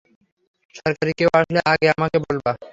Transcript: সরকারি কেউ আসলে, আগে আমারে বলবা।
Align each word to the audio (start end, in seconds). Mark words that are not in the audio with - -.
সরকারি 0.75 1.11
কেউ 1.17 1.29
আসলে, 1.33 1.59
আগে 1.65 1.87
আমারে 1.95 2.17
বলবা। 2.25 2.51